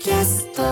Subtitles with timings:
[0.00, 0.62] キャスト。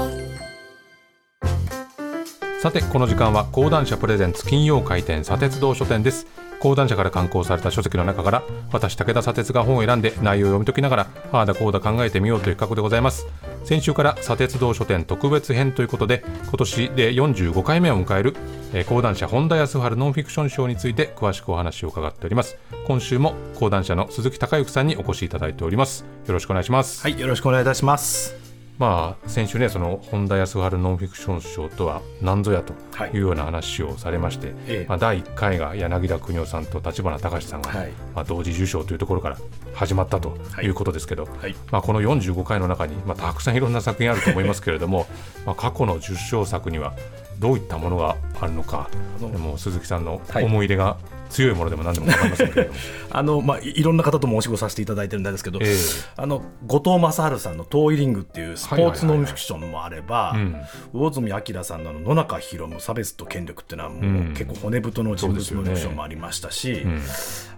[2.63, 6.27] さてこの時間は講談社プレゼンツ金曜回転砂鉄道書店です。
[6.61, 13.27] 講談社から刊行された書籍の中から私武田砂鉄が本を選んで内容を読み解きながらああだこうだ考えてみようという企画でございます。
[13.65, 18.35] 先週から砂鉄道書店特別編ということで今年で45回目を迎える、
[18.73, 22.57] えー講談社本田康晴ノンフィクション賞について詳しくお話を伺っております。
[22.87, 26.07] 今週も講談社の鈴木孝之さんにお越しいただいております。
[26.27, 27.03] よろしくお願いします。
[27.03, 28.48] はい、よろしくお願いいたします。
[28.79, 33.11] まあ、先週ねその本田康晴ノンフィクション賞とは何ぞやとはい。
[33.11, 34.87] いうような話をされまして、ええ。
[34.89, 37.93] まあ、第1回が柳田邦夫さんと立花隆さんが、はい。
[38.15, 39.39] まあ、同時受賞というところから
[39.75, 40.69] 始まったとい。
[40.69, 41.55] うことですけど、はい。
[41.73, 45.07] まあ、この45回の中に、まあ、たくさんいろんな作品あると思いますけれども
[45.47, 46.93] まあ過去の受賞作には
[47.39, 48.89] どういったものがあるのか
[49.21, 50.45] も鈴木さんのはい。
[50.45, 50.97] 思い入れが
[51.29, 52.79] 強いものでも何でも構いませんけれども、
[53.11, 55.77] あの、まあ、いいろんな方ともお仕事させていただいてるんですけど、ええ。
[56.17, 60.57] あの後藤正治さんの「トーイリング」っていうスポーツノンフィクションもあれば、うん
[60.93, 67.03] 魚住明さんのあの野中宏の差別と権力っていうのはもう、うん結構骨太の人物ノンフィクションもありましたし、うん。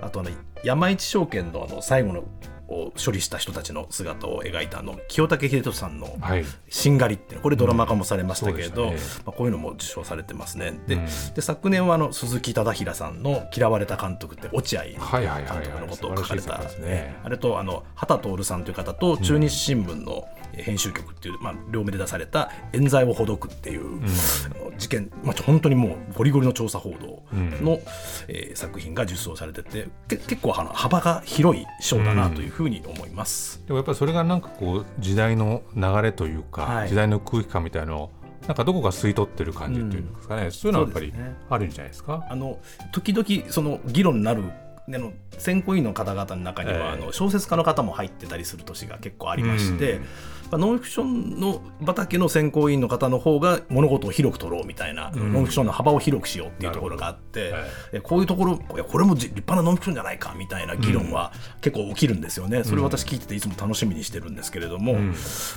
[0.01, 0.33] あとね
[0.65, 2.25] 山一証券のあの最後の
[2.71, 8.97] を処理した人たちの姿を描いたあの清武秀人さんのはい「しんがり」ってこれドラマ化もされましたけれど、うんね。
[9.27, 10.79] まあ、こういうのも受賞されてますね。
[10.87, 11.07] で,、うん。
[11.35, 17.17] で昨年はあの鈴木忠平さんの「嫌われた監督」って落合監督のことを書かれたですね。
[17.25, 20.29] あれとあの畑徹さんという方と中日新聞の
[20.63, 27.81] 編集局っていう、まあ、両目で出された「冤罪をほどく」っていう、あの事件、まあ、本当にもうゴリゴリの調査報道の、
[28.29, 33.63] えー作品が受賞されててけ結構あの幅が広い賞だなというふうに思います。
[33.67, 36.89] でもやっぱりそれがなんかこう時代の流れというか、はい。
[36.89, 38.11] 時代の空気感みたいなのを
[38.47, 41.13] なんかどこか吸い取ってる感じっていうんですかね、そういうのはやっぱり
[41.51, 42.27] あるんじゃないですか？
[42.29, 42.59] あの
[42.93, 44.43] 時々その議論になる
[44.89, 46.83] あの選考委員の方々の中には、ええ。
[46.91, 50.07] あの小説家の方も入ってたりする年が結構ありまして、うんま
[50.53, 55.15] あノンフィクションの畑の選考委員の方の方が物事を広く取ろうみたいな、ん。
[55.15, 57.53] ノンフィクションの幅を広くしようっていうところがあって
[57.93, 65.09] えこういうところいやこれもじ立派なノンフィクションじゃないかみたいな議論は結構起きるんですよね、それを私聞いてていつも楽しみにしてるんですけれども、ん。
[65.09, 65.15] ま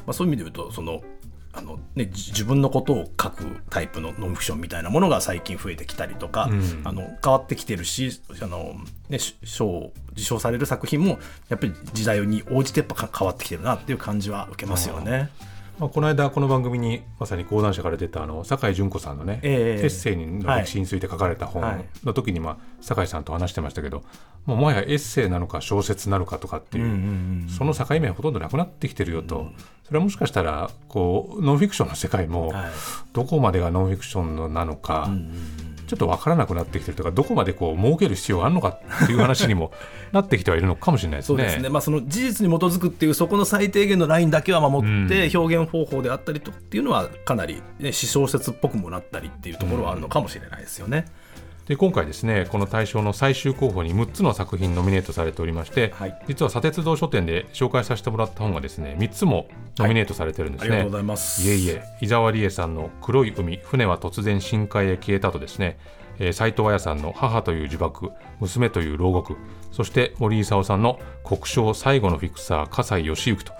[0.07, 1.01] あ、そういう意味で言うとその
[1.55, 8.75] あのね、じ自分のことを書くタイプのノンフィクションみたいなものが最近増えてきたりとか、うんあの変わってきてるしあの、
[9.09, 11.19] ね、し賞を受賞される作品も
[11.49, 15.29] やっぱり時代に応じてやっぱか変わってきてるなっていう感じは受けますよね。
[15.83, 21.85] まあ、この間この番組にまさに講談社から出たあの酒井純子さんのね、ええエッセイの歴史について書かれた本はい。
[22.05, 24.01] の時に、まあ、酒井さんと話してましたけど
[24.45, 29.47] もうもはやエッセイなのか小説なのかとかっていう,、その境目はほとんどなくなってきてるよと、
[29.83, 32.71] それはもしかしたらこうノンフィクションの世界もはい。
[33.11, 35.09] どこまでがノンフィクションのなのか、
[35.93, 39.71] ちょっと分からなくなってきてるとかどこまでこう儲ける必要があるのかっていう話にも
[40.11, 41.37] なってきてはいるのかもしれないですね。
[41.37, 51.05] そうですね、まあ、その事実に基づくっていうそこの最低限のラインだけは守って表現方法であったりとっていうのはかなり、ね、私小説っぽくもなったりっていうところはあるのかもしれないですよね。
[51.67, 59.47] で今回ですねこの大賞の最終候補に6つの作品ノミネートされておりまして、はい実は砂鉄道書店で紹介させてもらった本がですね3つも
[59.77, 60.71] ノミネートされてるんですね。
[60.71, 61.47] ありがとうございます。
[61.47, 65.77] いえいえ伊沢理恵さんの「黒い海船は突然深海へ消えた」とですね
[66.19, 69.37] えー斉藤彩さんの「母という呪縛娘という牢獄」
[69.71, 73.53] そして森勲さんの「国章最後のフィクサー葛西義行」と、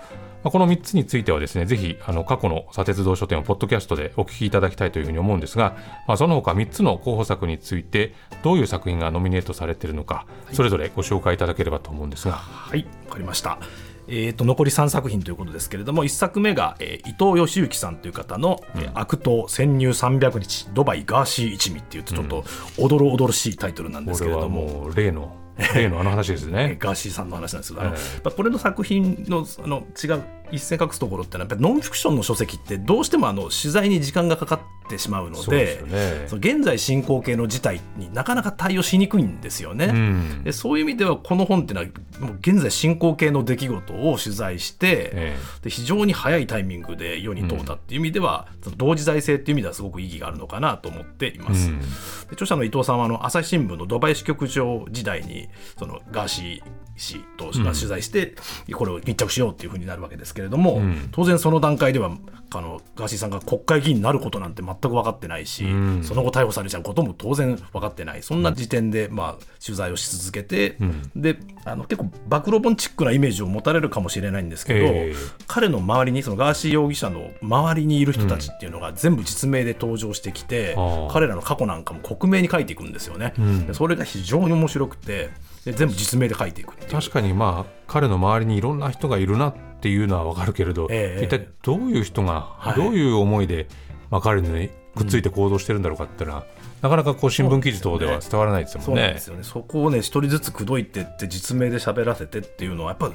[0.44, 5.74] まあ、この3つについてはですねぜひあの過去の砂鉄道書店をポッドキャストでお聞きいただきたいというふうに思うんですが、
[6.06, 12.34] まあ、その他3つの候補作についてどういう作品がノミネートされているのかそれぞれご紹介いただければと思うんですが。
[12.34, 13.58] はい、わかりました。
[14.06, 22.44] えー、と残り3作品ということですけれども1作目が、えー伊藤義行さんという方の「えー悪党潜入300日ドバイガーシー一味」っていうちょっと
[22.76, 24.84] おどろおどろしいタイトルなんですこれはけれども。
[24.84, 25.43] もう例の
[25.74, 26.84] 例のあの話ですえねー。
[26.84, 30.22] ガーシーさんの話なんですけど、ええやっぱこれの作品のあの違う
[30.52, 36.26] 一線隠すところってのはやっぱりノンフィクションの書籍ってどうしてもあの取材に時間がかかってしまうのでね。
[36.26, 39.86] その現在進行形の事態になかなか対応しにくいんですよね。
[39.86, 40.44] うん。
[40.44, 51.68] でそういう意味ではこの本っていうのはもう現在進行形の出来事を取材して、えで非常に早いタイミングで世に問うたっていう意味では、その同時代性っていう意味ではすごく意義があるのかなと思っています。
[51.68, 51.80] うん。
[51.80, 51.86] で
[52.32, 55.48] 著者の伊藤さんはあの朝日新聞のドバイ支局長時代に
[55.78, 58.34] そのガーシー氏とまあ取材して、
[58.72, 61.08] これを密着しようっていうふうになるわけですけれども、ん。
[61.12, 62.16] 当然その段階では
[62.54, 66.02] あのガーシーさんが国会議員になることなんて全く分かってないし、ん。
[66.04, 68.22] その後逮捕されちゃうことも当然分かってない。
[68.22, 70.78] そんな時点で、まあ、取材をし続けて、
[71.16, 75.14] であの結構暴露本チックなイメージを持たれるかもしれないんですけど、ええ。
[75.46, 83.34] 彼の周りにそのガーシー容疑者の周りにいる人たちっていうのが全部実名で登場してきて、あー彼らの過去なんかも克明に書いていくんですよね。
[83.72, 85.30] それが非常に面白くて
[85.64, 90.04] で全部実名で書いていく確かにまあ彼の周りにいろんな人がいるなっていう。
[90.06, 93.68] のは分かるけれど、ええ一体どういう人が、はいどういう思いで、
[94.14, 96.46] まあ、彼にくっついて行動してるんだろうかっていうのは、
[96.82, 99.16] なかなかこう新聞記事等では伝わらないですもんね。
[99.18, 99.42] そね。
[99.42, 103.10] そこをね一人ずつ口説いてって実名で喋らせてっていうのはやっぱ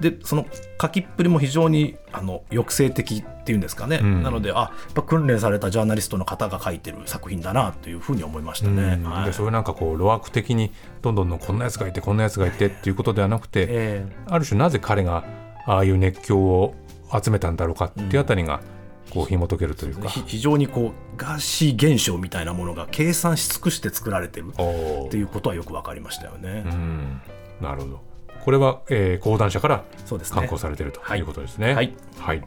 [0.00, 0.46] でその
[0.80, 4.22] 書きっぷりも非常にあの抑制的っていうんですかね、ん。
[4.22, 8.98] なのであやっぱ訓練されたジャーナリストの方が書いてる作品だなというふうに思いましたね。
[8.98, 9.10] うん。
[9.10, 9.24] はい。
[9.26, 10.72] でそういうなんかこう路悪的に
[11.02, 14.06] どんどんこんなやつがいてこんなやつがいてっていうことではなくて、え。
[14.26, 15.22] ある種なぜ彼が
[15.66, 16.74] ああいう熱狂を
[17.22, 18.62] 集めたんだろうかっていうあたりが
[19.10, 20.08] こう紐解けるというか。
[20.08, 26.64] 非常にこうガーシー現象みたいなものが計算し尽くして作られてるっていうことはよく分かりましたよね。
[26.66, 27.20] うん
[27.60, 28.00] なるほど。
[28.44, 31.74] これは、えー講談社からそうですね刊行されているということですね。
[31.74, 32.42] はいはい。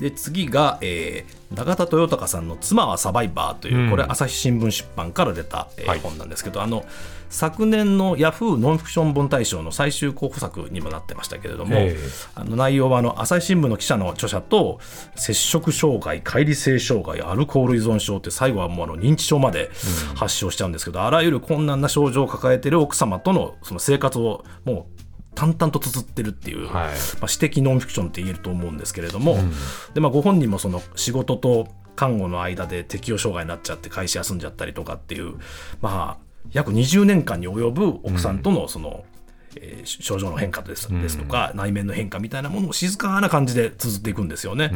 [0.00, 3.90] で次が、えー永田豊隆さんの「妻はサバイバー」という、うん。
[3.90, 6.00] これ朝日新聞出版から出た、えーはい。
[6.00, 6.84] 本なんですけどあの
[7.30, 12.08] 昨年のヤフーノンフィクション本大賞の最終候補作にもなってましたけれども、ええ。
[12.34, 14.78] あの内容はあの朝日新聞の記者の著者と
[15.16, 19.70] 摂食障害乖離性障害アルコール依存症って最後はもうあの認知症まで
[20.16, 25.03] 発症しちゃうんですけど、あらゆる困難な症状を抱えている奥様とのその生活をもう
[25.34, 26.72] 淡々と綴ってるっていう、はい。
[26.72, 26.92] まあ、
[27.28, 29.38] 私的ノンフィクションって言えると思うんですけれども、
[29.94, 35.34] でまあ、ご本人もその仕事と看護の間で適応障害になっちゃって会社休んじゃったりとかっていう、
[35.80, 39.14] まあ、約20年間に及ぶ奥さんとのその、えー
[39.86, 44.72] 症状の変化ですですとか、内面の変化みたいなものを静かな感じで綴っていくんですよね。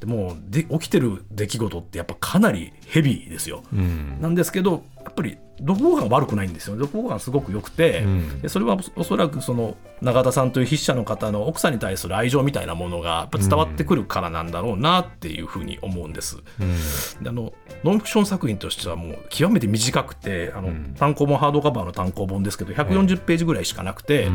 [0.00, 3.62] でもうで起きてる出来事ってやっぱかなりヘビーですよ。
[3.72, 4.18] うん。
[4.20, 6.80] なんですけどやっぱりどこが悪くないんですよね。
[6.80, 8.40] どこがすごく良くて、ん。
[8.40, 16.38] でそれはおそらくその永田さんという筆者の方の奥さんに対する愛情みたいなものが伝わってくるからなんだろうなっていうふうに思うんです。
[17.20, 17.52] であの
[17.84, 24.28] ノンフィクション作品としてはもう極めて短くてあの、単行本ハードカバーの単行本ですけど140ページぐらいしかなくて、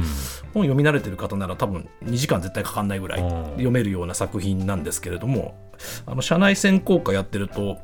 [0.54, 3.44] 本読み慣れてる方なら多分2時間絶対かかんないぐらいうん。
[3.58, 5.56] 読めるような作品なんですけれども
[6.06, 7.78] あの社内選考会やってると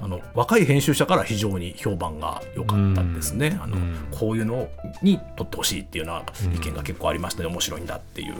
[0.00, 3.76] あの若い編集者から非常に評判が良かったんですね、あの
[4.10, 4.68] こういうの
[5.02, 7.48] に撮ってほしいっていうような意見が結構ありましたね。
[7.48, 8.34] 面白いんだっていう。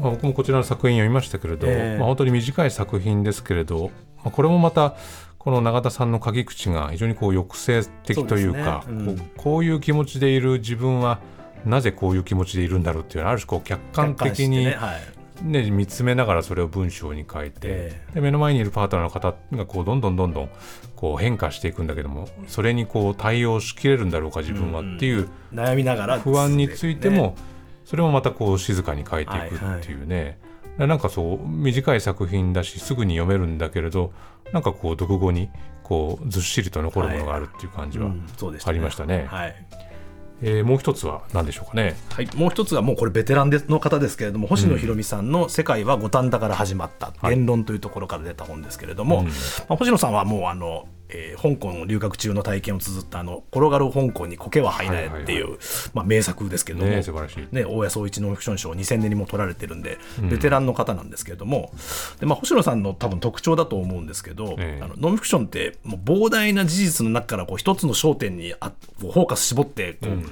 [0.00, 1.98] まあ、僕もこちらの作品読みましたけれど、ええ。
[1.98, 4.94] まあ、本当に短い作品ですけれど、まあ、これもまた
[5.38, 8.94] この永田さんの書き口が非常にこう抑制的というかね。
[8.94, 9.18] うん。
[9.18, 11.18] こうこういう気持ちでいる自分は
[11.66, 14.66] なぜこういう気持ちでいるんだろうっていうある種こう客観的に、
[15.42, 20.48] ね見つめながらそれを文章に書いて、えで目の前にいるパートナーの方がこうどんどんどんどん
[20.96, 27.34] こう変化していくんだけどもそれにこう対応しきれるんだろうか自分はっていう悩みながら不安についても、ね。
[27.84, 30.38] それもまたこう静かに書いていくっていうね、
[30.78, 34.12] なんかそう短い作品だしすぐに読めるんだけれど
[34.52, 35.50] なんかこう読後に
[35.82, 38.12] こうずっしりと残るものがあるっていう感じは、
[38.64, 39.26] ありましたね。
[39.28, 39.54] はい
[40.42, 41.96] えーもう一つは何でしょうかね。
[42.10, 47.36] はい、もう一つはもうこれベテランでの方ですけれども星野博美さんの「世界は五反田から始まった」はい。
[47.36, 49.26] 言論というところから出た本ですけれども、うん。
[49.26, 49.32] ま
[49.70, 55.58] あ、星野さんはもうあの、えー香港の留学中の体験を綴ったあの「転がる香港に苔は生えない」っていう、はい
[55.92, 57.54] まあ、名作ですけれども、ね素晴らしい。
[57.54, 59.98] ね、大谷総一ノンフィクション賞2000年にも取られてるんで、
[60.30, 61.72] ベテランの方なんですけれども
[62.20, 64.82] で、まあ、星野さんの多分特徴だと思うんですけど、ええ。
[64.82, 70.22] あのノンフィクションってもう膨大な事実の中からこう一つの焦点にあフォーカス絞ってこう、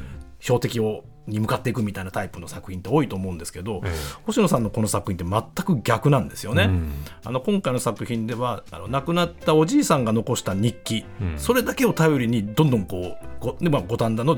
[0.40, 3.90] 標的をに向かっていくみたいなタイプの作品って多いと思うんですけど、ええ。
[4.26, 6.64] 星野さんのこの作品って全く逆なんですよね。
[6.64, 6.92] うん。
[7.24, 11.38] あの今回の作品ではあの亡くなったおじいさんが残した日記、うん。
[11.38, 13.16] それだけを頼りにどんどんこ
[13.60, 14.36] うまあ、五反田の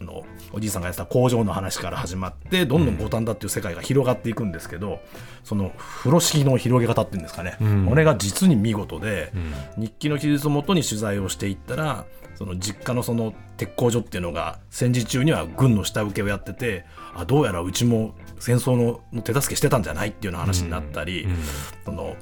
[0.00, 5.00] のおじいさんがやってた工場の話から始まってどんどん五反田っていう世界が広がっていくんですけど、
[5.44, 7.86] その風呂敷の広げ方っていうんですかね、ん。
[7.86, 9.32] これが実に見事で、
[9.76, 12.04] 日記の記述をもとに取材をしていったら
[12.36, 16.84] その実家のその鉄工所っていうのが戦時中には軍の下請けをやってて
[17.14, 21.36] あどうやらうちも戦争のの手助けしてたんじゃないっていうような話になったり、うん。
[21.84, 22.14] その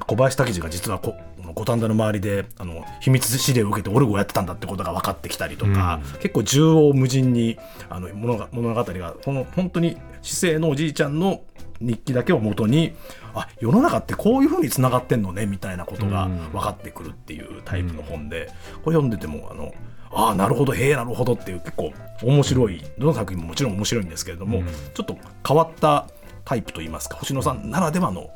[0.00, 1.14] 小林武史が実はこ
[1.54, 7.58] 五反田の周りであの秘密指令を受けてオルゴをやってたんだってことが分かってきたりとか、結構縦横無尽に
[7.90, 11.42] あの物が物語がこの本当に市政のおじいちゃんの
[11.80, 12.94] 日記だけをもとに
[13.34, 18.46] あ世の中ってこういうふうにつながってんのねみたいなことが分かってくるっていうタイプの本で、
[18.84, 19.72] これ読んでてもあの
[20.14, 24.62] ああなるほどへえなるほどっていう結構面白いどの作品ももちろん面白いんですけれども、
[24.94, 26.08] ちょっと変わった
[26.44, 28.30] タイプといいますか星野さんならではの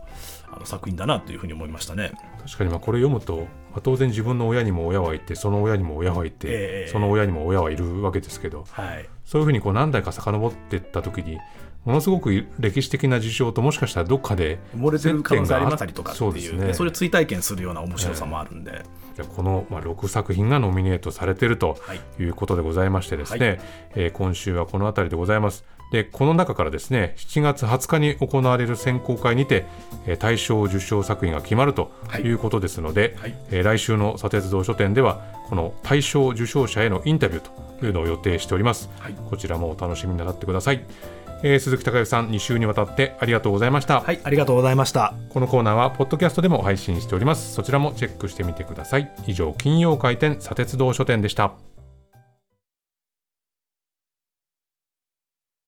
[0.50, 2.12] あの作品だなというふうに思いましたね。
[2.44, 3.36] 確かにまあこれ読むと、
[3.70, 6.90] まあ、当然自分の親にも親はいてその親にも親はいて、ええ。
[6.90, 11.38] その親にも親はいるわけですけどはい、そういうふうにこう何代か遡っていった時に
[11.84, 16.74] ものすごく歴史的な事象ともしかしたらどっかで埋もれてる可能性ありましたりとかっていうそうですね。
[16.74, 18.82] それを追体験するような面白さもあるんで、
[19.14, 22.00] じゃあこの、まあ、6作品がノミネートされているとはい。
[22.18, 23.60] いうことでございましてですね、
[23.94, 29.64] えー今週はこの辺りでございますでこの中からですね7月20日に行われる選考会にて、
[30.06, 32.28] えー大賞受賞作品が決まるとい。
[32.28, 33.34] うことですので、はい。
[33.50, 39.14] えー来週の砂鉄道書店ではこの大賞受賞者へのインタビューというのを予定しております、はい。
[39.30, 40.84] こちらもお楽しみになってください、
[41.42, 45.14] えー鈴木孝之さん2週にわたってありがとうございました、はいありがとうございました。
[45.28, 47.54] このコーナーはポッドキャストでも配信しております。
[47.54, 49.12] そちらもチェックしてみてください。
[49.26, 51.52] 以上金曜回転砂鉄道書店でした